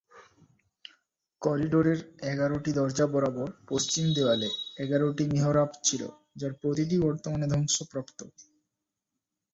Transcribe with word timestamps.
করিডোরের 1.41 1.99
এগারটি 2.31 2.71
দরজা 2.73 3.05
বরাবর 3.07 3.49
পশ্চিম 3.69 4.05
দেয়ালে 4.15 4.49
এগারটি 4.77 5.23
মিহরাব 5.31 5.69
ছিল 5.83 6.01
যার 6.35 6.53
প্রতিটিই 6.61 7.03
বর্তমানে 7.05 7.45
ধ্বংসপ্রাপ্ত। 7.53 8.19